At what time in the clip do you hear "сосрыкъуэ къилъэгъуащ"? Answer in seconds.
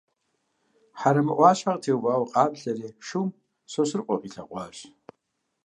3.71-4.77